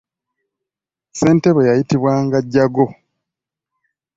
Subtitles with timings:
[1.17, 2.85] Ssentebe eyayitibwanga “Jago”.